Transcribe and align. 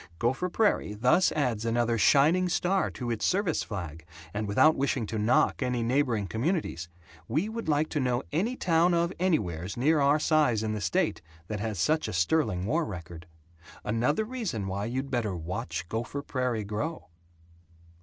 Gopher 0.17 0.49
Prairie 0.49 0.95
thus 0.95 1.31
adds 1.33 1.63
another 1.63 1.95
shining 1.95 2.49
star 2.49 2.89
to 2.89 3.11
its 3.11 3.23
service 3.23 3.61
flag 3.61 4.03
and 4.33 4.47
without 4.47 4.75
wishing 4.75 5.05
to 5.05 5.19
knock 5.19 5.61
any 5.61 5.83
neighboring 5.83 6.25
communities, 6.25 6.89
we 7.27 7.47
would 7.47 7.69
like 7.69 7.87
to 7.89 7.99
know 7.99 8.23
any 8.31 8.55
town 8.55 8.95
of 8.95 9.13
anywheres 9.19 9.77
near 9.77 9.99
our 9.99 10.17
size 10.17 10.63
in 10.63 10.73
the 10.73 10.81
state 10.81 11.21
that 11.49 11.59
has 11.59 11.77
such 11.77 12.07
a 12.07 12.13
sterling 12.13 12.65
war 12.65 12.83
record. 12.83 13.27
Another 13.83 14.25
reason 14.25 14.65
why 14.65 14.85
you'd 14.85 15.11
better 15.11 15.35
Watch 15.35 15.87
Gopher 15.87 16.23
Prairie 16.23 16.63
Grow. 16.63 17.09